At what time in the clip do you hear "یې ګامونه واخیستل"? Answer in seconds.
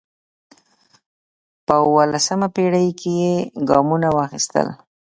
3.21-4.67